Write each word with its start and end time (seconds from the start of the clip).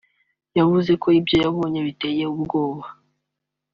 yavuze 0.57 0.91
ko 1.01 1.07
ibyo 1.19 1.35
yabonye 1.43 1.79
biteye 1.87 2.23
ubwoba 2.33 2.85